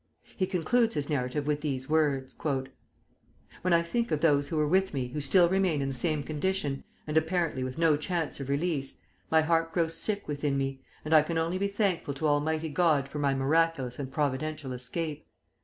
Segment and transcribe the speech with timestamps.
[0.35, 2.35] He concludes his narrative with these words:
[3.61, 6.23] "When I think of those who were with me who still remain in the same
[6.23, 11.13] condition, and apparently with no chance of release, my heart grows sick within me, and
[11.13, 15.27] I can only be thankful to Almighty God for my miraculous and providential escape.